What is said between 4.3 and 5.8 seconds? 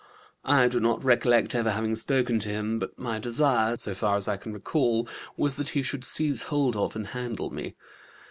can recall, was that